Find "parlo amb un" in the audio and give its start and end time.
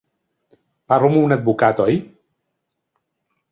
0.93-1.35